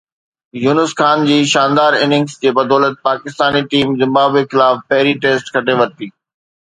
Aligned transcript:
يونس 0.63 0.93
خان 1.01 1.25
جي 1.31 1.35
شاندار 1.51 1.97
اننگز 2.05 2.39
جي 2.45 2.53
بدولت 2.61 2.97
پاڪستاني 3.09 3.61
ٽيم 3.75 3.93
زمبابوي 4.01 4.43
خلاف 4.55 4.83
پهرين 4.89 5.23
ٽيسٽ 5.27 5.57
کٽي 5.59 5.81
ورتي. 5.83 6.11